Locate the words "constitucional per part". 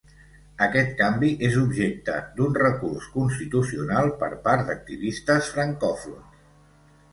3.19-4.67